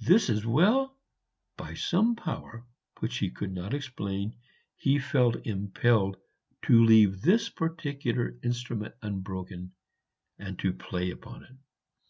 [0.00, 0.96] this as well?"
[1.58, 2.64] By some power,
[3.00, 4.34] which he could not explain,
[4.76, 6.16] he felt impelled
[6.62, 9.72] to leave this particular instrument unbroken,
[10.38, 11.56] and to play upon it.